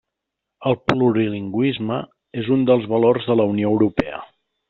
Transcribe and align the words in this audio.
El 0.69 0.77
plurilingüisme 0.91 1.99
és 2.43 2.49
un 2.57 2.65
dels 2.71 2.89
valors 2.97 3.29
de 3.33 3.39
la 3.41 3.49
Unió 3.53 3.75
Europea. 3.77 4.27